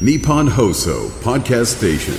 [0.00, 2.14] Nippon Hoso Podcast Station.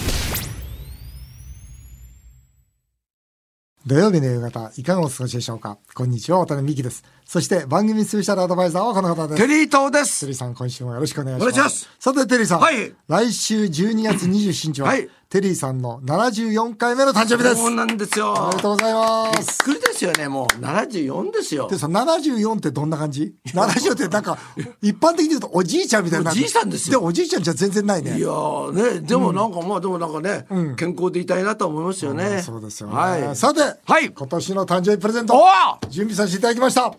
[3.85, 5.77] 土曜日の夕方、いかがお過ごしでしょうか？
[5.93, 7.03] こんにちは、渡辺美希です。
[7.25, 9.41] そして番組スペシャルアドバイザーはこの方です。
[9.41, 11.53] テリー東ですテリーさん、今週もよろしくお願いします。
[11.53, 12.59] お願いしますさて、テリーさん。
[12.61, 17.55] はい来週12月27日は、はいテリーさんの74回目の誕生日です。
[17.55, 19.63] そうなんですよおめでとうございまびっす。
[19.63, 24.37] くりですよねもう74ですよでさ、74ってどんな感じ ?70 ってなんか、
[24.81, 26.31] 一般的に言うとおじいちゃんみたいな。
[26.31, 28.17] おじいさんですよで、おじいちゃんじゃ全然ないね。
[28.17, 30.45] いやーねでもなんか、まあでもなんかね、
[30.77, 32.95] 健康でいたいなと思いますよね、そうですよね。
[32.95, 36.93] はいさて、はい今年の誕生日プレゼントお、準備させていただきました。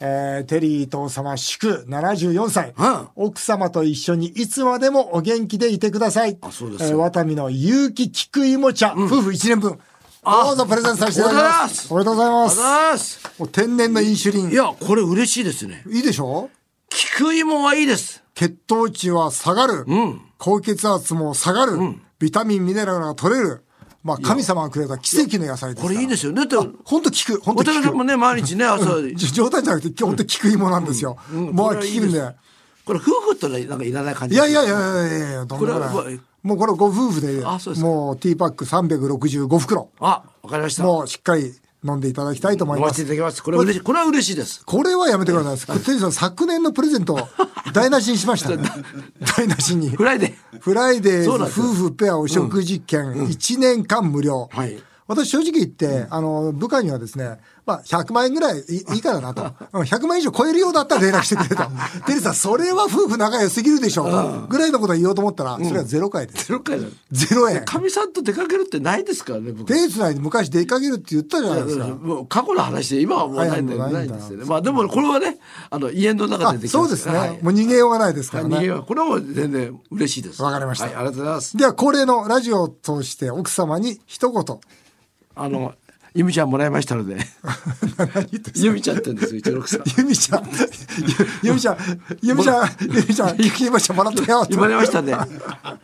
[0.00, 6.38] えー、テリー伊藤様祝74歳、うん奥様と一緒にいつまでもお元気でいてください。
[6.40, 9.78] あそうですよえー、ワタミの有機菊芋茶、夫婦1年分。
[10.24, 11.92] どうぞプレゼントさせていただきます。
[11.92, 12.56] おめでとうございまあす。
[12.56, 14.50] ざーすもう天然のインシュリン。
[14.50, 16.50] いやこれ嬉しいですねいいでしょ？
[16.90, 19.80] 菊芋はいいです血糖値は下がる。
[19.84, 21.76] ん高血圧も下がる。
[22.20, 23.64] ビタミン、ミネラルが取れる。
[24.02, 25.88] まあ、神様がくれた奇跡の野菜ですから。
[25.88, 27.40] これいいですよねだって本当聞く。
[27.40, 28.04] 本当聞くも。
[28.04, 31.16] ね毎日ね 朝、じ冗談じゃなくて、本当聞く芋なんですよ。
[31.32, 32.36] もうこれはいいです聞くんで。
[32.84, 37.42] これ夫婦とねなんかいらない感じいやいやいやいやいやいや、どんなぐらいもうこれご夫婦で、
[37.82, 41.52] もうティーパック365袋、あわかりましたもうしっかり
[41.84, 43.00] 飲んんでいただきたいと思いおます。
[43.00, 45.78] 待ちいただきますこれは嬉しいこれは嬉しいですこれはやめてください。
[45.80, 47.28] テリーさん、昨年のプレゼント、
[47.72, 48.68] 台無しにしましたね。
[49.36, 49.90] 台無しに。
[49.90, 54.48] フライデーフライデー夫婦ペアお食事券1年間無料。
[54.52, 59.42] はい私正直言って、あの、部下にはですね、まあ、100万円ぐらいいいいからなと。
[59.72, 61.64] うん100万円以上超えるようだったら連絡してくれと。
[62.06, 64.46] テリーさん、それは夫婦仲良すぎるでしょう。
[64.48, 66.46] ぐらいのことを言おうと思ったら、それはゼロ回です。
[66.46, 67.64] ゼロ回だゼロ円。
[67.66, 71.86] かみさんと出かけるってないですからね僕手つないで昔出かけるって言ったじゃないですか。
[71.86, 75.38] もう過去の話で今はもうないんだよはいはいないんですよねまあでもこれはね
[75.68, 78.56] あの家の中あでできそうですね、はいもう逃げようがないですからね。
[78.56, 84.60] 逃げようこれはもう全然嬉しいですわかりましたはいありがとうございますでは、恒例のラジオを通して奥様に一言。
[85.34, 85.74] あの
[86.18, 87.16] ゆみちゃんもらいましたので。
[88.56, 90.42] ゆみちゃんってんですようちの奥さんゆみちゃん、
[91.42, 91.76] ゆゆみちゃん、
[92.20, 94.40] ゆみちゃん、ゆみちゃん、ゆきまちゃんもらったよ。
[94.40, 94.54] って。
[94.54, 95.14] 言われましたね。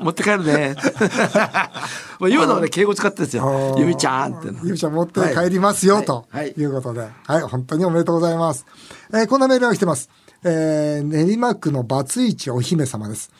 [0.00, 0.74] 持って帰るね。
[2.18, 3.76] まあ今のはね敬語使ってですよ。
[3.78, 6.52] ゆみちゃんってゆみちゃん持って帰りますよ、とはい。
[6.58, 7.08] いうことで。
[7.28, 8.66] はい、本当におめでとうございます。
[9.12, 10.10] えーこんなメールが来てます。
[10.42, 13.30] えー練馬区のバツイチお姫様です。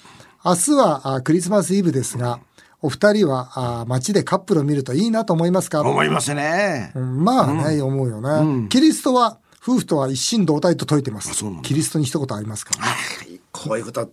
[0.45, 2.39] 明日はあクリスマスイブですが、
[2.85, 5.81] お二人はあ街でカップルを見るといいなと思いますか？
[5.81, 6.93] 思いますね。
[6.95, 11.31] うんまあね、思うよね、キリストは、夫婦とは一心同体と説いてます。
[11.63, 12.75] キリストに一言ありますか？
[13.53, 14.11] こういうこと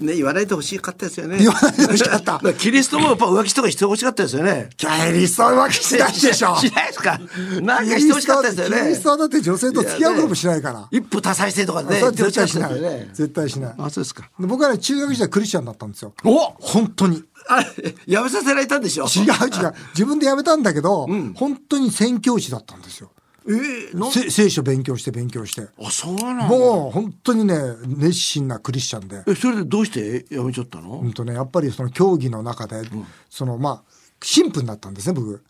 [0.00, 1.38] ね言わないでほしかったですよね。
[1.38, 2.40] 言わないでほしかった。
[2.54, 4.70] キリストもやっぱ浮気とかしてほしかったですよね。
[4.76, 6.56] キリストは浮気しないでしょ。
[6.56, 7.20] しないですか？
[7.60, 8.82] なんかしてほしかったですよね。
[8.84, 10.88] キリストはだって女性と付き合うこともしないから。
[10.92, 13.08] 一夫多妻制とかね絶対し言ない。
[13.12, 13.74] 絶対しない。
[13.76, 14.30] あそうですか。
[14.38, 16.14] で僕はね、中学時代クリスチャンだったんですよ。
[16.24, 17.24] お本当に。
[17.48, 19.06] あ れやめさせられたんでしょ？
[19.06, 19.72] 違う違う。
[19.94, 23.10] 自分で辞めたんだけど、本当に宣教師だったんですよ。
[23.46, 25.68] えー、聖書勉強して勉強して。
[25.82, 27.54] あそうなのもう本当にね、
[27.86, 29.22] 熱心なクリスチャンで。
[29.26, 30.26] えそれでどうして？
[30.30, 32.82] やめちゃったの、うんとね、やっぱりその競技の中で、
[33.30, 33.82] そのまあ、
[34.20, 35.42] 神父になったんですね、僕。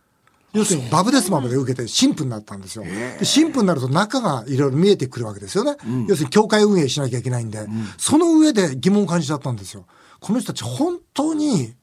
[0.55, 2.85] 要するにバブデスマまで受けて神父になったんですよ。
[2.85, 5.77] で神父になると中がいろいろ見えてくるわけですよね。
[6.09, 7.67] 要するに教会運営しなきゃいけないんで、
[7.99, 9.85] その上で疑問を感じちゃったんですよ。
[10.21, 11.75] この人たち本当に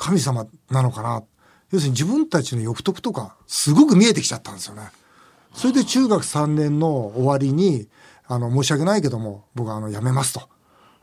[0.00, 1.22] 神様なのかな。
[1.70, 4.82] 要するに自分たちの欲得とかすごく見えてきちゃったんですよね。
[5.54, 7.86] それで中学3年の終わりに、
[8.26, 10.48] あの、申し訳ないけども、僕はあの、辞めますと。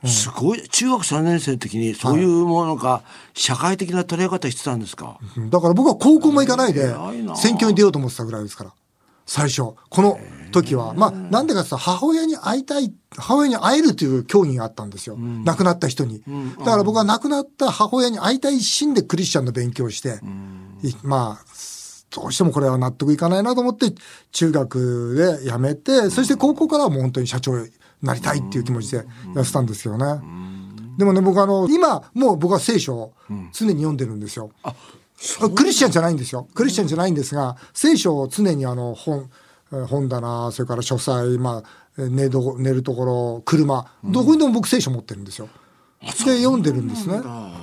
[0.06, 3.02] すごい中学3年生の時にそういうものが
[3.34, 6.94] 社会的な捉え方してたんですか、うんだから僕は高校も行かないで
[7.36, 8.74] 選挙に出ようと思ってたぐらいですから。
[9.26, 9.74] 最初。
[9.90, 10.20] この
[10.62, 10.94] 時は。
[10.94, 15.18] まあ、なんでかって母親に会いたい、母親に会えるという競技があったんですよ。
[15.18, 16.24] 亡くなった人に。
[16.60, 20.20] だから僕は亡くなった母親に会いたい一心でクリスチャンの勉強をして、
[20.84, 21.46] いまあ、
[22.10, 23.94] どうしてもこれは納得いかないなと思って、
[24.32, 27.70] 中学で辞めて、そして高校からはもう本当に社長に
[28.02, 28.98] なりたいっていう気持ちで
[29.36, 30.22] やってたんですよね。
[30.98, 33.14] でもね、僕あの、今、もう僕は聖書を
[33.54, 34.52] 常に読んでるんですよ。
[35.56, 36.48] クリスチャンじゃないんですよ。
[36.54, 39.47] クリスチャンじゃないんですが、聖書を常にあの、本、えー
[39.88, 45.50] 本棚、それから書斎、まあ、えー寝ど寝るところ、車、どこにでも僕聖書持ってるんですよ。
[46.26, 47.18] で、読んでるんですね。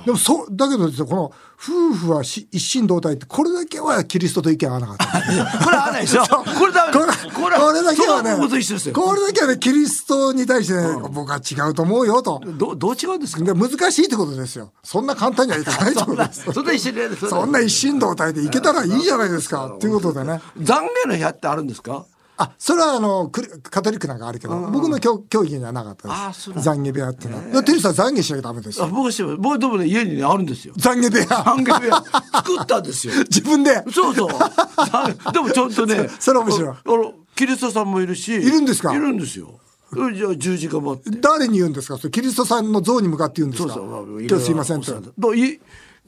[0.05, 5.05] でも、そう、だけどですね、この、夫婦はし一心同体って、これだけはキリストと意見合わなかった。
[5.63, 12.41] これ合わないでしょこれダメこれ、これこれだけはね、これだけはね、キリストに対してね、僕は違うと思うよと。
[12.45, 13.43] どどう違うんですか？
[13.43, 14.71] で難しいってことですよ。
[14.83, 16.45] そんな簡単にはいかないってことです。
[16.53, 19.67] そんな一緒にやるそんな一心同体でいけたらいいじゃないですか。
[19.75, 20.41] っていうことでね。
[20.59, 20.65] 懺
[21.05, 22.05] 悔の部屋ってあるんですか？
[22.37, 26.51] あ、それはあの、カトリックなんかあるけど、僕の教教義にはなかったです。
[26.51, 27.63] 懺悔部屋っていうのは。
[27.63, 28.91] テリーさん懺悔しなきゃダメですあよ。
[28.93, 31.25] 僕は僕でもね家にねあるんですよ懺悔部屋。
[31.25, 32.03] 懺悔部屋
[32.35, 33.83] 作ったんですよ自分で？
[33.91, 35.31] そうそう。
[35.33, 36.09] でもちゃんとね。
[36.19, 38.33] それ面白いああの、キリストさんもいるし。
[38.33, 38.93] いるんですか？
[38.93, 39.59] いるんですよ。
[39.91, 41.09] うんじゃあ十字架もあって。
[41.11, 41.97] 誰に言うんですか？
[41.97, 43.73] それキリストさんの像に向かって言うんですか？
[43.75, 44.21] そうそう。
[44.23, 44.93] 今日すいませんと。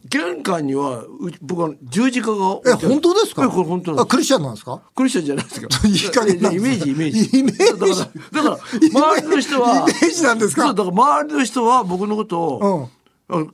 [0.09, 1.09] 玄関には、う
[1.41, 2.71] 僕は十字架がえ。
[2.73, 3.43] 本当ですか？
[3.45, 4.11] えこれ本当なんあ、です。
[4.11, 4.81] クリスチャンなんですか？
[4.95, 5.67] クリスチャンじゃないですか。
[5.87, 7.39] いい加減イメージ、イメージ。
[7.39, 7.99] イメージ？
[8.31, 9.79] だから、周りの人は。
[9.81, 10.73] イメージなんですか？
[10.73, 12.89] だから周りの人は僕のことを、
[13.29, 13.47] あの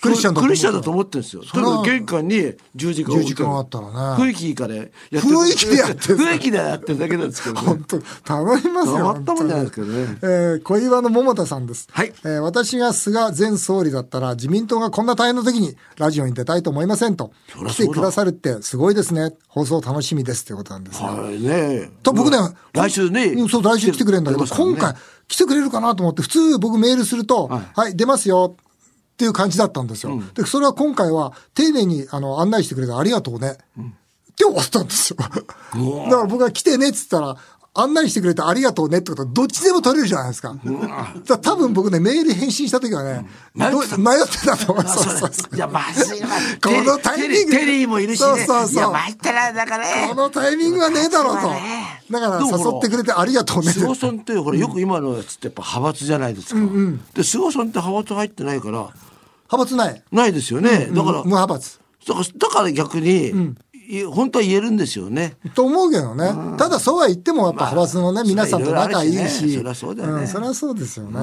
[0.00, 0.34] クリスチャン
[0.74, 1.42] だと思ってるんですよ。
[1.42, 7.60] とにかく玄関に十字架を置いてあったらね雰囲気いいからやってる雰囲気でやってる雰囲気でやってるだけなんですけどね。
[7.62, 8.96] 本当頼みますよ。
[8.96, 11.88] たまったもんじゃないですけどねえー小岩の桃田さんです。
[11.90, 17.32] はいえー私が菅前総理だったら自民党がこんな大変な時にラジオに出たいと思いませんと。
[17.68, 19.30] 来てくださるってすごいですね。
[19.48, 21.08] 放送楽しみですということなんですね。
[21.08, 21.90] はいね。
[22.02, 22.38] と僕ね、
[22.72, 23.26] 来週ね。
[23.26, 24.94] うんそう、来週来てくれるんだけど、ね今回
[25.28, 28.56] 来てくれるかなと思って、普通僕メールすると、はい、出ますよ
[29.16, 30.20] っていう感じだったんですよ。
[30.34, 33.52] で、それは今回は丁寧にあの案内してくれてありがとうね。
[33.52, 35.16] って終わったんですよ。
[35.18, 35.40] だか
[36.16, 37.38] ら僕が来てねっつったら、
[37.78, 40.54] 案内してくれてありがとうねってことはどっちでも取れるじゃないですか。
[41.26, 45.00] だ多分僕ね、メール返信した時はね、迷ってたど迷ってたと思います。
[45.00, 46.28] あそうそうそういや、まずいわ。
[46.62, 48.26] このタイミングテリーもいるしね。
[48.26, 50.08] そうそうそういや、参ったら、だからね。
[50.08, 52.02] このタイミングはねえだろうとだね。
[52.10, 53.72] だから誘ってくれてありがとうね。
[53.72, 56.60] 菅さんって、ほら、よく今のやつってやっぱ派閥じゃないですか。
[57.14, 58.88] で、菅さんって派閥入ってないから、
[59.50, 60.02] 派閥ない。
[60.12, 60.88] ないですよね。
[60.92, 61.80] だから無、派閥。
[62.06, 63.54] だからだから逆に、
[63.88, 65.36] い本当は言えるんですよね。
[65.54, 66.56] と思うけどね。
[66.58, 69.56] ただそうは言っても、やっぱ派閥のね、まあ皆さんと仲いいし。
[69.56, 71.20] そりゃそうだよねんそりゃそうですよね。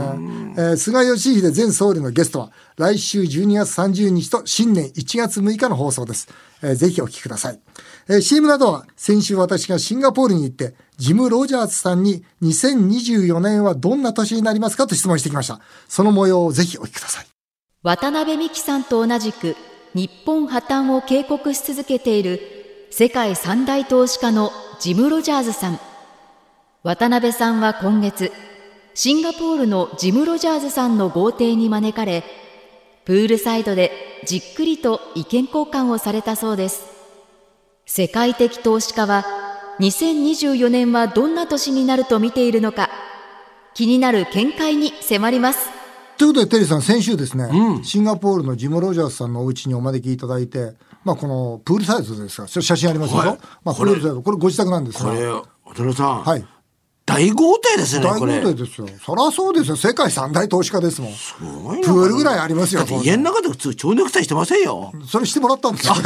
[0.57, 6.29] えー菅義偉前総理のゲストは、来週12月30日と新年1月6日の放送です。
[6.61, 7.59] えーぜひお聞きください。
[8.07, 15.59] えー CM などは、先週私がシンガポールに行って、ジム・ロジャーズさんに2024年はどんな年になりますかと質問してきました。
[15.89, 17.32] その模様をぜひお聞きください。
[17.83, 19.57] 渡辺美樹さんと同じく
[19.93, 22.39] 日本破綻を警告し続けている
[22.91, 25.79] 世界三大投資家のジム・ロジャーズさん。
[26.83, 28.31] 渡辺さんは今月
[28.93, 32.23] シンガポールのジム・ロジャーズさんの豪邸に招かれ
[33.03, 33.91] プールサイドで
[34.25, 36.85] じっくりと意見交換をされたそうです。
[37.85, 39.25] 世界的投資家は
[39.81, 42.89] 2024年はどんな年になると見ているのか
[43.73, 45.82] 気になる見解に迫ります。
[46.17, 47.49] ということで、テリーさん、先週ですね、
[47.83, 50.73] シンガポールのジム・ロジャースさんのお家にお招きいただいて、
[51.03, 53.19] まあ、このプールサイドですが、それ写真ありますよ。
[53.19, 56.23] はいまあ、プこれールサイド、これご自宅なんですが、これ、渡辺さん。
[56.23, 56.45] はい。
[57.05, 58.27] 大豪邸ですね、大豪。
[58.27, 58.87] 邸ですよ。
[59.05, 59.75] そりゃそうですよ。
[59.75, 61.13] 世界三大投資家ですもん。
[61.13, 64.93] すごいなプールぐらいありますよだって家の中で普通蝶ネクタイしてませんよ。
[65.05, 65.95] それしてもらったんですよ。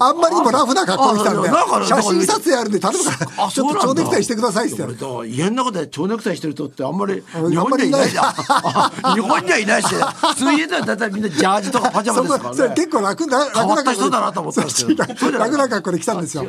[0.00, 1.48] あんまりにもラフな格好で来たんで
[1.86, 4.82] 写真撮影あるんで、頼むから、あ、ちょっと蝶ネクタイしてくださいって
[5.28, 9.14] 家の中で蝶ネクタイしてる人ってあんまりあ日本にはいないじゃん。
[9.14, 12.74] 日本にはいないし、普通家では大体みんなジャージとかパジャマですからね。
[12.74, 14.62] 結構楽な、楽な変わった人だなと思った
[15.38, 16.44] 楽な格好で来たんですよ。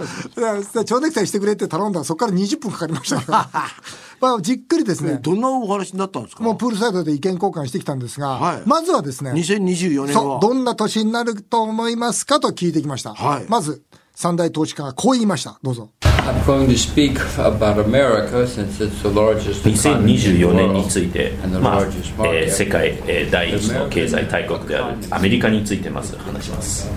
[0.73, 3.58] で蝶ネクタイしてくれって頼んだら、そこから20分かかりました。
[4.21, 6.43] まあ、じっくりですね、どんなお話になったんですか？
[6.43, 10.39] もうプールサイドで意見交換してきたんですが、はいまずはですね、2024年そう、は。
[10.39, 13.13] どんな年になると思いますかと聞いてきました。
[13.13, 13.81] はいまず、
[14.15, 15.57] 三大投資家がこう言いました。
[15.63, 15.89] どうぞ。
[16.01, 26.87] I'm going to speak about America since it's the largest economy in the 2024年についてまあえー.世界、えー第一の経済大国であるアメリカについてまず話します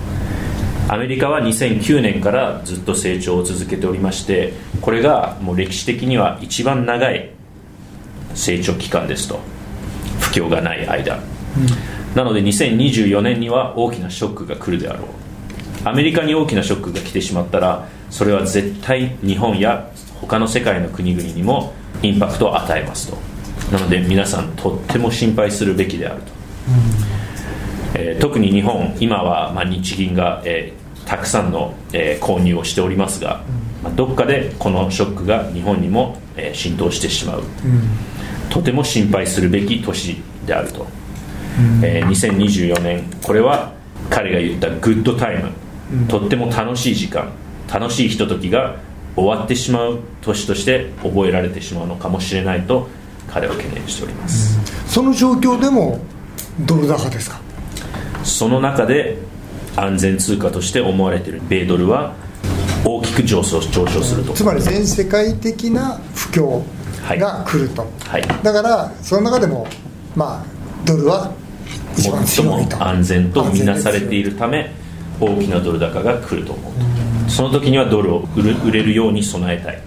[0.89, 7.31] アメリカは2009年からずっと成長を続けておりましてこれがもう歴史的には一番長い
[8.35, 9.41] 成長期間ですと。
[10.21, 11.19] 不況がない間、
[12.15, 15.09] なので2024年には大きなショックが来るであろう。
[15.85, 23.19] アメリカに大きなショックが来てしまったらそれは絶対日本や他の世界の国々にもインパクトを与えますと。
[23.73, 26.33] なので皆さんとっても心配するべきであると、
[28.05, 33.43] えー特に日本今は、まあ、日銀が、えーたくさんの、えー購入をしておりますが、
[33.83, 37.43] まあ、どっかでこのショックが日本にも、えー浸透してしまう、
[38.51, 40.87] とても心配するべき年であると、
[41.83, 43.73] えー2024年これは
[44.11, 47.31] 彼が言ったグッドタイム、とっても楽しい時間。
[47.73, 48.77] 楽しいひとときが
[49.17, 52.87] 終わってしまう年として覚えられてしまうのかもしれないと
[53.29, 56.01] 彼は懸念しております、その状況でも、
[56.61, 57.41] ドル高ですか？
[58.25, 59.19] その中で
[59.77, 62.15] 安全通貨として思われている米ドルは
[62.85, 64.33] 大きく上昇上昇すると。
[64.33, 66.63] つまり全世界的な不況
[67.19, 67.87] が来ると。
[68.05, 68.23] はい。
[68.43, 69.67] だから、その中でも、
[70.17, 70.47] まあ、
[70.85, 71.33] ドルは
[71.97, 72.87] 一番最も強いと。
[72.87, 74.73] 安全とみなされているため
[75.21, 77.31] 大きなドル高が来ると思うと。
[77.31, 79.83] その時にはドルを売る売れるように備えたい。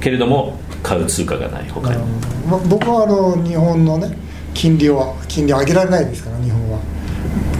[0.00, 2.02] けれども買う通貨がない他に、
[2.48, 4.16] ま僕はあの日本のね
[4.54, 6.78] 金利は金利上げられないですから日本は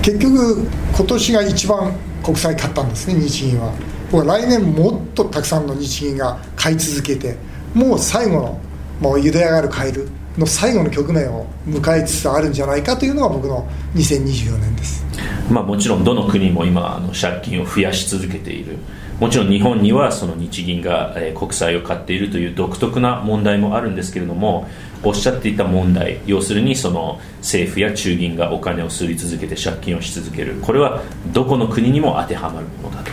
[0.06, 3.72] 結局今年が一番国債買ったんですね日銀は。
[4.12, 7.36] 僕は来年もっとたくさんの日銀が買い続けて
[7.74, 8.60] もう最後の
[9.00, 10.08] もう茹で上がるカエル
[10.38, 15.04] の最後の局面を迎えつつあるんじゃないかというのが僕の2024年です。
[15.50, 18.78] まあ、もちろんどの国も今あの借金を増やし続けている。
[19.20, 24.66] もちろん日本にはその日銀が、えー国債を買っているという独特な問題もあるんですけれども
[25.02, 30.54] おっしゃっていた問題要するにその政府や中銀がお金を吸い続けて借金をし続ける。
[30.62, 33.12] これはどこの国にも当てはまるものだと。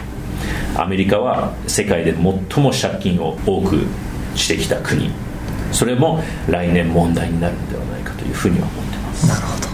[0.82, 2.24] アメリカは世界で最
[2.64, 3.86] も借金を多く
[4.36, 5.12] してきた国。
[5.72, 9.28] それも来年問題になるのではないかというふうには思ってます。
[9.28, 9.74] なるほど。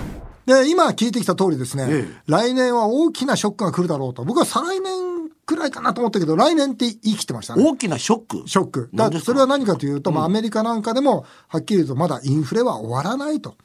[0.64, 2.22] で今聞いてきた通りですね、ええ。
[2.26, 4.24] 来年は大きなショックが来るだろうと。
[4.24, 5.09] 僕は再来年
[5.50, 8.48] くらいかなと思ったけど来年って言い切ってましたね大きなショック？
[8.48, 8.90] ショック。
[8.94, 13.58] だそれは何かというと、まあ、アメリカなんかでも、はっきり言うと、まだインフレは終わらないと。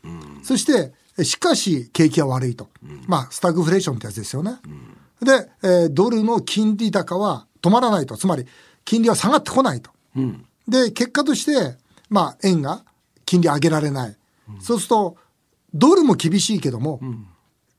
[0.43, 2.69] そして、えしかし、景気は悪いと。
[3.07, 4.57] まあ、スタグフレーションってやつですよね。
[5.21, 8.17] で、えードルの金利高は止まらないと。
[8.17, 8.47] つまり、
[8.87, 9.91] 金利は下がってこないと。
[10.67, 11.76] で、結果として、
[12.09, 12.85] まあ、円が
[13.26, 14.17] 金利上げられない。
[14.61, 15.17] そうすると、
[15.75, 17.00] ドルも厳しいけども、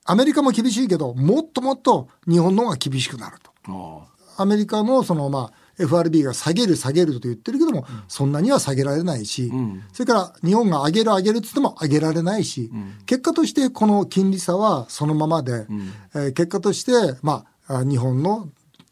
[0.04, 3.55] アメリカも厳しいけど、もっともっと日本の方が厳しくなると。
[3.68, 4.00] あ
[4.38, 9.52] アメリカのそのまあ FRB が下げる下げると言ってるけども、そんなには下げられないし、
[9.92, 12.72] それから日本が上げる上げるっつっても上げられないし、
[13.06, 15.66] 結果としてこの金利差はそのままで、
[16.14, 16.92] えー結果として、
[17.22, 18.48] まあ、あ日本の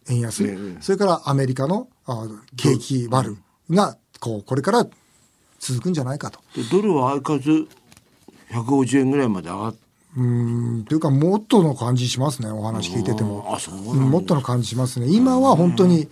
[0.09, 0.43] 円安、
[0.81, 2.27] それからアメリカのあ
[2.57, 3.37] 景気悪
[3.69, 4.85] が、こう、これから
[5.59, 6.41] 続くんじゃないかと。
[6.55, 7.67] でドルは相変わらず
[8.51, 9.75] 150円ぐらいまで上がっ
[10.15, 13.57] うん、というか、もっとの感じしますね、お話聞いてても。
[13.95, 15.07] もっとの感じしますね。
[15.09, 16.07] 今は本当に、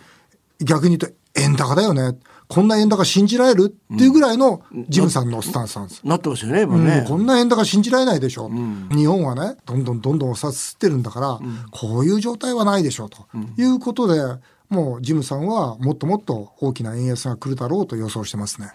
[0.60, 2.17] 逆に言うと、円高だよね。
[2.48, 6.01] こんな円高信じられるっていうぐらいのジムさんのスタンスなんです。
[6.03, 8.51] なってますよね今うんね、こんな円高信じられないでしょ。
[8.93, 11.39] 日本はね、どんどんどんどんお札吸ってるんだから、
[11.72, 13.25] こういう状態はないでしょうと、
[13.58, 14.22] いうことで、
[14.67, 18.72] もうジムさんはもっともっと大きな円安が来るだろうと予想してますね。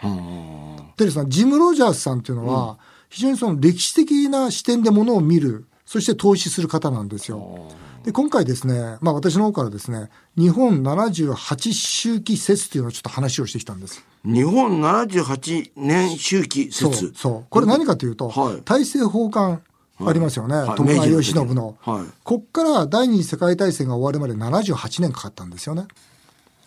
[0.96, 7.68] でですね、ジム・ロジャースさんっていうのは、非常にその歴史的な視点でものを見る、そして投資する方なんですよ。
[8.04, 14.04] で、今回ですね、まあ私の方からですね、日本78周期説っていうのをちょっと話をしてきたんです。
[14.24, 17.46] 日本78年周期説、そう。
[17.50, 19.60] これ何かというと、はい大政奉還
[19.98, 20.54] ありますよね。
[20.54, 21.76] はい徳川慶喜の。
[21.80, 25.86] はいこっから第二次世界大戦が終わるまで78年かかったんですよね。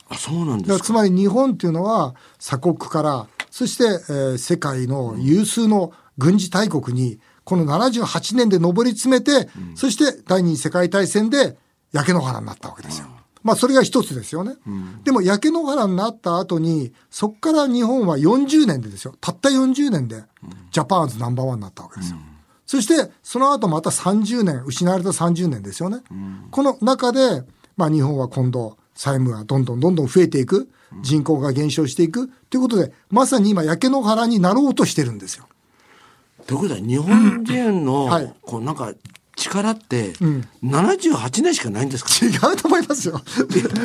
[0.09, 11.57] あそうなんですかつまり日本っていうのは鎖国から、そして、えー世界の有数の軍事大国に、この78年で上り詰めて、そして第二次世界大戦で
[11.91, 13.07] 焼け野原になったわけですよ。
[13.41, 14.55] まあそれが一つですよね。
[15.03, 19.15] でも焼け野原になった後に、そこから日本は40年でですよ。
[19.21, 20.23] たった40年で、
[20.71, 22.17] ジャパンズナンバーワンになったわけですよ。
[22.65, 26.01] そして、その後また30年、失われた30年ですよね。
[26.51, 27.43] この中で、
[27.77, 30.69] まあ日本は今度、債務がどんどんどんどん増えていく、
[31.01, 35.47] 人口が減少していく、ということで、まさに今焼け野原になろうとしてるんですよ。
[36.49, 38.33] ということは日本人の、はい。
[38.41, 38.91] こうなんか
[39.35, 40.13] 力って
[40.63, 43.21] 78年しかないんですか、違うと思いますよ。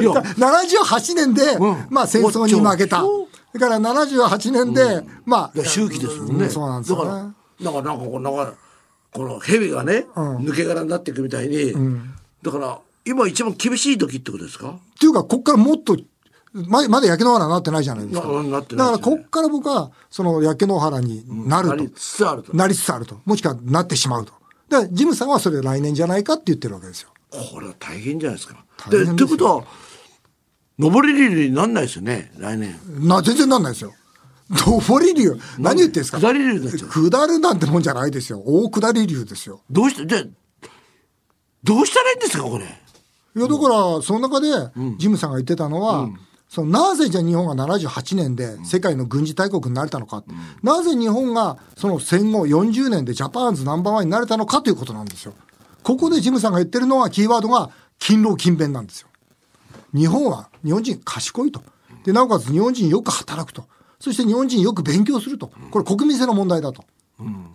[0.00, 0.12] いや。
[0.12, 1.87] 78年で、うん。
[1.90, 3.02] まあ戦争に負けた。
[3.02, 7.33] だから78年で、まあ、いや周期ですもんね、うそうなんですよだからね。
[7.62, 8.54] だからなんかこうなんか
[9.12, 11.75] この蛇がね、抜け殻になっていくみたいに、
[12.42, 14.71] だから今一番厳しい時ってことですか？
[14.71, 15.99] っていうか、こっからもっと、
[16.54, 18.28] ままだ焼け野原になってないじゃないですか。
[18.28, 21.76] だから、こっから僕は、その焼け野原になると。
[21.76, 23.20] なりつつあるとなりつつあると。
[23.25, 24.32] もしくはなってしまうと。
[24.68, 27.11] だから、ジムさんはそれ来年じゃないかって言ってるわけですよ。
[27.30, 28.64] これは大変じゃないですか。
[28.88, 29.64] 大変ででということは
[30.78, 32.78] 上り流になんないですよね来年。
[33.00, 33.92] な、全然なんないですよ。
[34.50, 35.37] 上り流。
[35.58, 36.20] 何言ってんですか？
[36.20, 38.40] 下り流になっちゃう下るなんてもんじゃないですよ。
[38.44, 39.62] 大下り流ですよ。
[39.70, 40.23] どうしてじゃあ
[41.64, 42.64] どうしたらいいんですかこれ？
[42.66, 44.49] いや、だから、その中で、
[44.96, 46.08] ジムさんが言ってたのは、
[46.54, 50.23] そのなぜじゃあ日本が78年で世界の軍事大国になれたのか、
[50.62, 55.34] なぜ日本がその戦後40年でジャパンズナンバーワンになれたのかということなんですよ。
[55.82, 59.08] ここでジムさんが言ってるのは、キーワードが、勤労勤勉なんですよ。
[59.92, 61.61] 日本は、日本人賢いと。
[62.04, 63.64] で、なおかつ日本人よく働くと。
[63.99, 65.50] そして日本人よく勉強すると。
[65.73, 66.84] これ国民性の問題だと。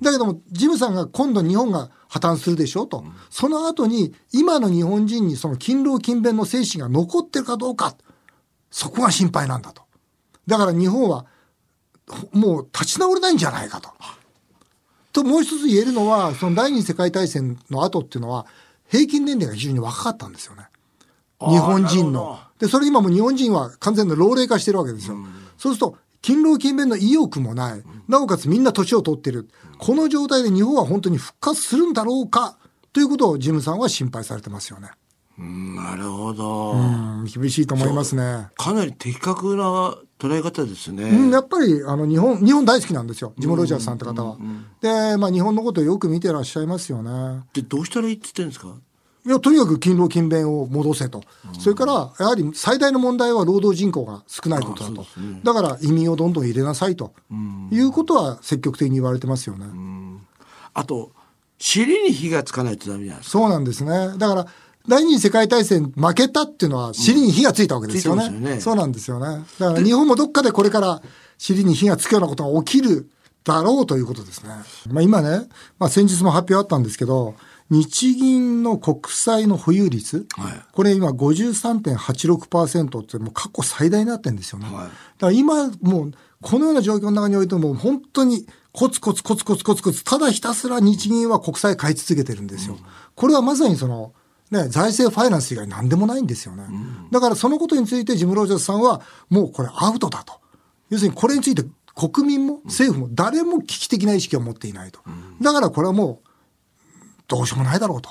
[0.01, 3.05] だけども、ジムさんが今度日本が破綻するでしょうと。
[3.29, 7.95] その後に、今の日本人にその勤労勤勉の精神が残ってるかどうか。
[8.71, 9.83] そこが心配なんだと。
[10.47, 11.25] だから日本は、
[12.31, 13.89] もう立ち直れないんじゃないかと。
[15.11, 18.45] と、もう一つ言えるのは、その第二次世界大戦の後っていうのは、
[18.87, 20.67] 平均年齢が非常に若かったんですよね。
[21.39, 22.39] 日本人の。
[22.59, 25.17] で、それ今もう日本人は完全に老齢化してるわけですよ。
[25.57, 27.83] そうすると、勤労勤勉の意欲もない。
[28.07, 29.49] なおかつみんな年を取ってる。
[29.77, 32.57] この状態で日本は本当に復活するんだろうか？
[32.91, 34.89] ということをジムさんは心配されてますよね。
[35.39, 38.49] なるほど、うん、厳しいと思いますね。
[38.57, 41.03] かなり的確な捉え方ですね。
[41.03, 43.31] うん、やっぱり、あの、日本、日本大好きなんですよ。
[43.37, 44.37] ジム・ロジャースさんって方は。
[44.81, 47.43] で、まあ、日本のことをよく見てらっしゃいますよね。
[47.53, 48.75] で、どうしたらいいって言ってるんですか？
[49.25, 51.23] いや、とにかく勤労勤勉を戻せと。
[51.59, 55.05] それから、やはり最大の問題は労働人口が少ないことだと。
[55.43, 57.13] だから移民をどんどん入れなさいと。
[57.71, 59.65] いうことは積極的に言われてますよね。
[60.73, 61.11] あと、
[61.59, 63.39] 尻に火がつかないとダメじゃないですか。
[63.39, 64.17] そうなんですね。
[64.17, 64.47] だから、
[64.87, 68.23] 第二次世界大戦負けたっていうのは尻に火がついたわけですよね。
[68.23, 69.45] ついてますよねそうなんですよね。
[69.59, 71.01] だから日本もどっかでこれから
[71.37, 73.09] 尻に火がつくようなことが起きる
[73.43, 74.49] だろうということですね。
[74.89, 75.47] まあ今ね、
[75.79, 77.35] まあ先日も発表あったんですけど、
[77.69, 84.65] 日銀の国債の保有率、はいこれ今53.86%ってもう過去最大になってるんですよね。
[84.65, 92.77] はいだから今もうこのような状況の中においても本当にコツコツコツコツコツコツただひたすら日銀は国債買い続けてるんですよ。
[93.15, 94.13] これはまさにその
[94.51, 96.65] ね、財政ファイナンス以外何でもないんですよね。
[97.11, 100.33] だからそのことについてジム・ロージャースさんはもうこれアウトだと。
[100.89, 101.63] 要するにこれについて
[101.95, 105.01] 国民も政府も誰も危機的な意識を持っていないと。
[105.41, 106.29] だからこれはもう
[107.27, 108.09] どうしようもないだろうと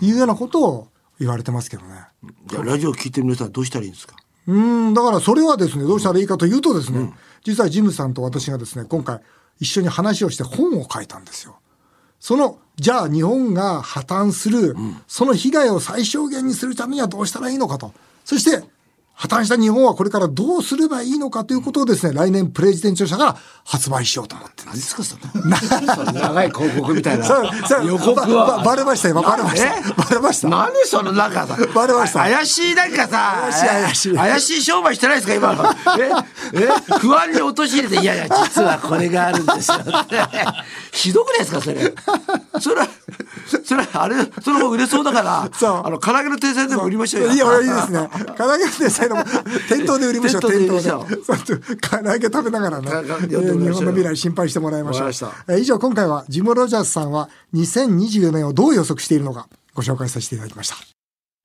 [0.00, 2.06] いうようなことを言われてますけどね。
[2.46, 4.16] じゃあ、ラジオ聞いてる皆さんどうしたらいいんですか？
[4.46, 7.12] うん、だからそれはですね、どうしたらいいかというとですね、
[7.44, 9.20] 実はジムさんと私がですね、今回
[9.58, 11.58] 一緒に話をして本を書いたんですよ。
[12.20, 14.76] その、じゃあ日本が破綻する、
[15.08, 17.92] その被害を最小限にするためにはどうしたらいいのかと。
[18.24, 18.64] そして、
[19.18, 24.94] 破綻した日本はこれからどうすればいいのかということをですね、来年プレジデント社から発売しようと思ってるんです。
[25.34, 28.62] 何ですかその長い広告みたいな そうそう予告ばばは。
[28.62, 29.66] バレましたよ、バレました。
[29.68, 30.48] えバレました。
[30.48, 35.64] 何そのなんかさ、バレました怪しいなんかさ、怪しい怪しい怪しい商売してないですか今の？
[35.98, 36.10] え
[36.52, 36.98] え？
[37.00, 39.78] 不安に陥れて、いやいや、実はこれがあるんですよ。
[40.92, 41.94] ひどくないですかそれ？
[42.60, 42.88] それは、
[43.64, 47.32] それはあれ、その方売れそうだから、あの、唐揚げの定菜でも売りましょうよ。
[47.32, 48.08] いや、いいですね。
[48.36, 49.24] 唐揚げの定菜の
[49.68, 52.90] 店頭で売りましょう、店店頭で唐揚げ食べながらね、
[53.28, 60.76] 日本の未来心配してもらいましょう以上、今回はジム・ロジャースさんは2024年をどう予測しているのかご紹介させていただきました。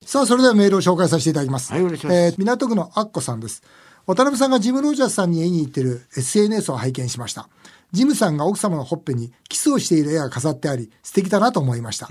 [0.04, 1.72] さあ、それではメールを紹介させていただきます。
[1.74, 3.62] えー港区のアッコさんです。
[4.06, 7.48] 渡辺さんがジム・ロジャースさんに会いに行ってる SNS を拝見しました。
[7.92, 12.08] ジムさんが奥様のほっぺにキスをしている絵が飾ってあり、素敵だなと思いました。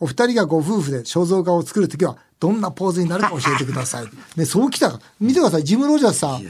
[0.00, 4.06] お二人がご夫婦で肖像画を作るときは、どんなポーズになるか教えてください。
[4.36, 5.00] ね、そうきたか。
[5.20, 5.64] 見てください。
[5.64, 6.42] ジム・ロジャースさん。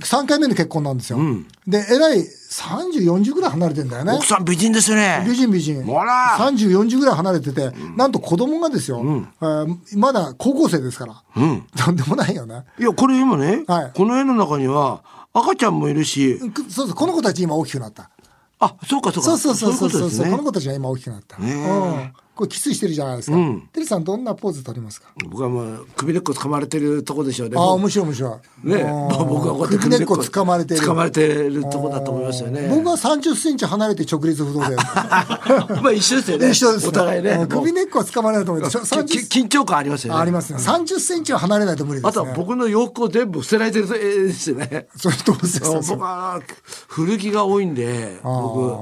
[0.00, 1.18] 3回目の結婚なんですよ。
[1.66, 4.12] で、えらい30、40ぐらい離れてんだよね。
[4.12, 5.24] 奥さん美人ですね。
[5.26, 5.82] 美人美人。
[5.84, 9.00] ほら30、40ぐらい離れてて、なんと子供がですよ、
[9.40, 11.22] えーまだ高校生ですから。
[11.82, 12.64] とんでもないよね。
[12.78, 15.00] いや、これ今ね、はいこの絵の中には
[15.32, 18.10] 赤ちゃんもいるし、くそうそう、この子たち今大きくなった。
[18.58, 19.36] あ、そうかそうか。
[19.36, 21.38] そうそうそうそうそういこの子たちが今大きくなった。
[21.38, 22.25] ねうん。
[22.36, 23.36] これキスしてるじゃないですか。
[23.72, 25.08] テリーさんどんなポーズ取りますか？
[25.24, 27.56] 僕はもう首根っこ掴まれてるとこでしょうね。
[27.56, 28.68] ああ、面白い面白い。
[28.68, 30.80] ね、うん僕はこうやって首根っこ掴まれてる。
[30.82, 32.68] 掴まれてるとこだと思いますよね。
[32.68, 34.76] 僕は30センチ離れて直立不動で。
[34.76, 36.50] まあ一緒ですよね。
[36.50, 37.30] 一緒です、お互いね。
[37.30, 38.78] うん首根っこは掴まれないと思います。
[38.78, 40.20] き30き緊張感ありますよね。
[40.20, 40.58] ありますね。
[40.58, 42.10] 30センチは離れないと無理ですね。
[42.10, 44.88] あとは僕の洋服を全部捨てられてる絵ですよね。
[44.96, 46.40] それどうせそうそう僕は
[46.88, 48.76] 古着が多いんで、僕、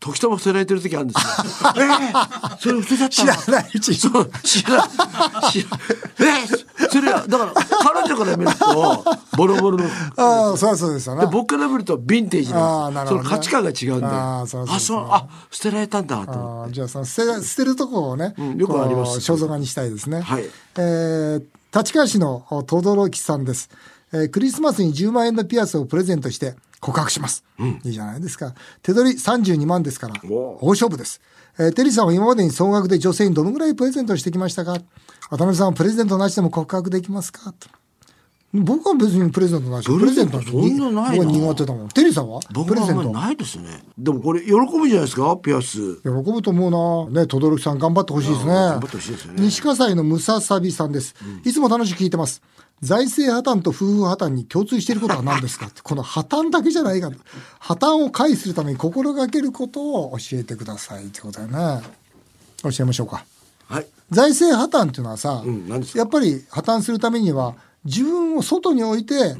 [0.00, 1.72] 時たま捨てられてる時あるんですよ。
[1.76, 4.88] えーそれ捨てちゃった知らないうちにそう、知らない。
[5.50, 5.78] 知ら
[6.20, 9.04] えーそれは、だから、彼女から見ると、
[9.36, 9.84] ボロボロの。
[10.16, 11.22] ああ、そうそうですよね。
[11.22, 12.92] で僕から見るとヴィンテージあなんですよ。
[12.92, 14.06] ーなるほどねその価値観が違うんで。
[14.06, 16.74] あーそうそうそうそう、あ、捨てられたんだと思って。
[16.74, 20.20] じゃあその捨て捨てるとこをね、んよくあります肖像画にしたいですね。
[20.22, 20.44] はい
[20.76, 21.44] えー
[21.76, 23.68] 立川市の轟さんです、
[24.12, 27.44] えークリスマスに10万円のピアスをプレゼントして告白します。
[27.84, 28.54] いいじゃないですか。
[28.82, 31.20] 手取り32万ですから、お大勝負です。
[31.58, 34.74] えーテリーさんは今までに総額で女性にどのぐらいプレゼントしてきましたか？
[35.30, 37.52] 渡辺さんはプレゼントなしでも告白できますか？
[37.52, 37.68] と
[38.54, 39.86] 僕は別にプレゼントなし。
[39.86, 41.88] プレゼントそんなないな僕は苦手だもん。
[41.88, 42.40] テリーさんは？
[42.52, 42.94] 僕プレゼント？
[42.94, 43.82] はあんまりないですね。
[43.98, 45.96] でもこれ喜ぶじゃないですか、ピアス。
[45.96, 47.22] 喜ぶと思うな。
[47.22, 48.52] ね、轟さん頑張ってほしいですね。
[48.52, 51.14] 頑張ってほしいですよね西葛西のムササビさんです。
[51.44, 52.40] いつも楽しく聞いてます。
[52.80, 55.66] 財政破綻と夫婦破綻に共通していることは何ですか？
[55.66, 55.80] って。
[55.82, 57.10] この破綻だけじゃないか。
[57.58, 61.86] 破綻を回避するために心がけることを教えてくださいってことだよね。
[62.62, 63.24] 教えましょうか。
[63.66, 63.86] はい。
[64.10, 65.98] 財政破綻っていうのはさ、ん何ですか？
[65.98, 69.36] やっぱり破綻するためには自分を外に置いて、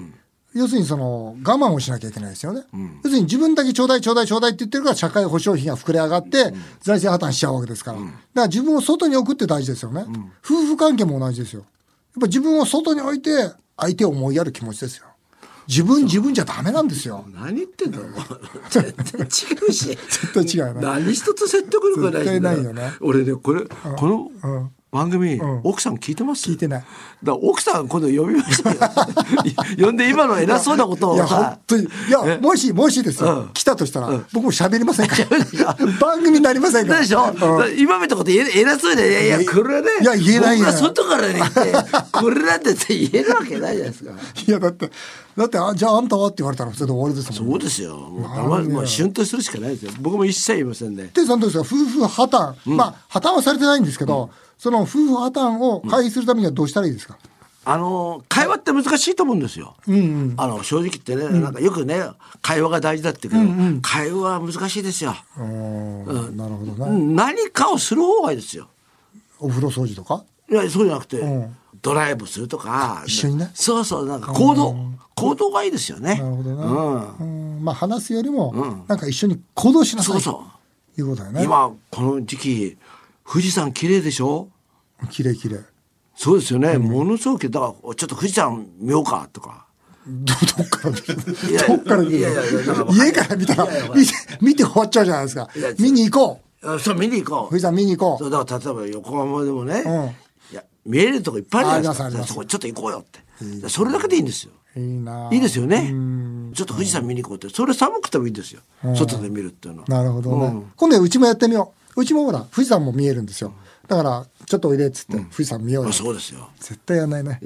[0.55, 2.65] 要するにその我慢をしなきゃいけないですよね。
[3.05, 7.99] 要するに自分だけちょうだいちょうだいちょうだいって言ってるから社会保障費が膨れ上がって財政破綻しちゃうわけですから。
[7.99, 10.05] だから自分を外に置くって大事ですよね。
[10.45, 11.65] 夫婦関係も同じですよ。
[12.15, 13.31] やっぱ自分を外に置いて
[13.77, 15.07] 相手を思いやる気持ちですよ。
[15.69, 17.27] 自分自分じゃダメなんですよ。
[17.29, 18.09] 何言ってんだろう
[18.71, 19.25] 全然違
[19.69, 19.73] う。
[19.73, 20.81] し絶対違うよね。
[20.81, 22.93] 何一つ説得力ないし絶対ないよね。
[23.01, 23.65] 俺ねこれ
[23.97, 26.49] このうん番組奥さん聞いてます？
[26.49, 26.85] 聞いてない。
[27.23, 28.79] だ奥さん今度呼びましたよ
[29.79, 31.83] 呼んで今の偉そうなこといや、本当に。
[31.85, 32.39] いや、え？
[32.39, 33.41] もし、もしですよ。
[33.41, 35.75] うん来たとしたら、うん僕も喋りませんから。
[36.01, 37.01] 番組になりませんから。
[37.01, 41.43] でしょ、うん今見たこと偉そうで、いやいや、これはね、いや言えないよ僕が外からね、
[42.13, 44.13] これなんて言えるわけないじゃないですか。
[44.47, 44.91] いや、だって、
[45.37, 47.51] だって、あじゃああんたはって言われたら、それで終わりですもん。
[47.51, 47.95] そうですよ。
[47.97, 49.93] もうもう春とするしかないですよ。
[50.01, 51.11] 僕も一切言いませんね。
[51.13, 51.77] テイさんどうですか？
[51.77, 57.17] 夫婦破綻、まあ、破綻はされてないんですけど、その夫婦破綻を回避するためにはどうしたらいいですか、
[57.65, 59.77] あの、会話って難しいと思うんですよ。
[60.37, 62.03] あの、正直言ってね、なんかよくね、
[62.43, 65.15] 会話が大事だって言うけど、会話は難しいですよ。
[65.39, 68.69] うん、なるほどな、うん何かをする方がいいですよ。
[69.39, 70.25] お風呂掃除とか？
[70.51, 73.05] いや、そうじゃなくて、んドライブするとか。
[73.07, 73.51] 一緒にね？
[73.55, 74.77] そうそう、なんか行動。
[75.15, 76.15] 行動がいいですよね。
[76.15, 76.65] なるほどな、
[77.21, 77.57] うん。
[77.57, 80.95] うんまあ話すよりも、なんか一緒に行動しなさいそうそう。
[80.95, 82.77] ということだよね今この時期
[83.31, 84.49] 富士山綺麗でしょ？
[85.11, 85.61] 綺麗綺麗。
[86.17, 89.67] そうですよね、ものすごくだからちょっと富士山見ようかとか。
[90.07, 91.17] ど どっから見る？
[91.69, 92.19] どっから見る？
[92.19, 95.49] 家から見たら見て見て終わっちゃうじゃないですか。
[95.79, 96.75] 見に行こう。
[96.75, 97.49] あそう見に行こう。
[97.51, 99.93] 富士山見に行こそううだから例えば横浜でもね、うん。
[100.53, 102.27] いや見えるとこいっぱいあるじゃないですか。
[102.29, 104.53] そこちょっと行こうよって、それだけでいいんですよ。
[104.77, 105.29] いいな。
[105.31, 105.93] いいですよね。
[106.55, 107.55] ちょっと富士山見に行こうって。
[107.55, 108.61] それ寒くてもいいんですよ、
[108.97, 109.89] 外で見るっていうのは。
[109.89, 110.73] なるほどね、うん。
[110.75, 113.53] 今度はうちもやってみよううちもほら富士山も見えるんですよ。
[113.89, 115.91] だからちょっとおいでっつって、富士山見ようよ。
[115.91, 116.49] あそうですよ。
[116.61, 117.41] 絶対やんないね。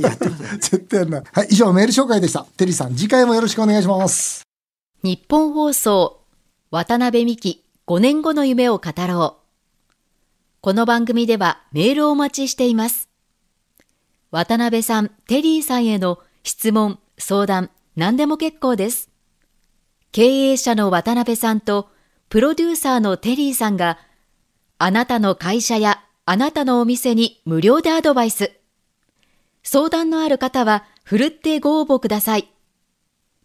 [0.00, 0.58] やってください。
[0.58, 1.22] 絶対やんない。
[1.30, 2.44] はい以上メール紹介でした。
[2.56, 4.42] テリーさん次回もよろしくお願いします。
[5.04, 6.20] 日本放送
[6.72, 9.44] 渡辺美希5年後の夢を語ろう。
[10.60, 13.08] この番組ではメールをお待ちしています。
[14.32, 19.08] 渡辺さん、テリーさんへの質問、相談、何でも結構です。
[20.10, 21.93] 経営者の渡辺さんと
[22.34, 23.96] プロデューサーのテリーさんが
[24.78, 28.50] あなたの会社やあなたのお店に無料でアドバイス。
[29.62, 32.48] 相談のある方はふるってご応募ください。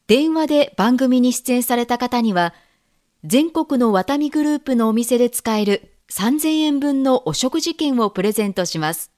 [0.08, 2.56] 電話で番組に出演された方には、
[3.24, 9.12] 全国のワタミグループのお店で使える3000円分のお食事券をプレゼントします。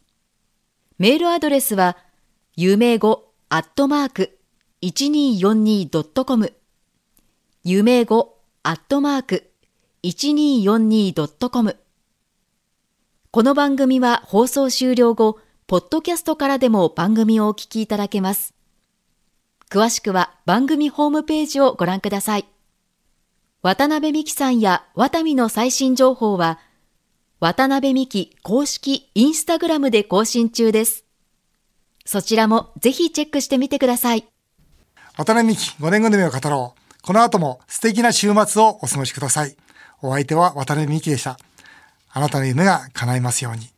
[0.97, 1.95] メールアドレスは、
[2.57, 4.37] 夢語アットマーク
[4.81, 6.51] 1242.com
[7.63, 9.50] 夢語アットマーク
[10.03, 11.77] 1242.com
[13.29, 15.37] この番組は放送終了後、
[15.67, 18.55] ポッドキャストからでも番組をお聞きいただけます。
[19.69, 22.45] 詳しくは番組ホームページをご覧ください。
[23.61, 26.57] 渡辺美希さんやワタミの最新情報は、
[27.39, 31.05] 渡辺美希公式インスタグラムで更新中です。
[32.05, 34.25] そちらもぜひチェックしてみてください。
[35.15, 37.01] 渡辺美希5年後の夢を語ろう。
[37.03, 39.55] この後も素敵な週末をお過ごしください。
[40.01, 41.37] お相手は渡辺美希でした。
[42.11, 43.69] あなたの夢が叶いますように。